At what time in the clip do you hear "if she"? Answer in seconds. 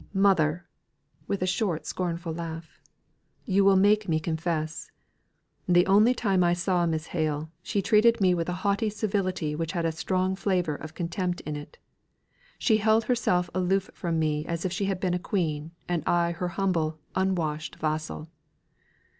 14.65-14.85